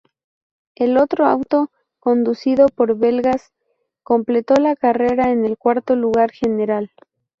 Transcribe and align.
El 0.73 0.97
otro 0.97 1.27
auto, 1.27 1.69
conducido 1.99 2.65
por 2.69 2.97
belgas, 2.97 3.53
completó 4.01 4.55
la 4.55 4.75
carrera 4.75 5.29
en 5.29 5.45
el 5.45 5.59
cuarto 5.59 5.95
lugar 5.95 6.31
general. 6.31 6.91